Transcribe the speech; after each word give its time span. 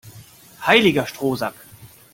Heiliger 0.65 1.05
Strohsack! 1.05 1.53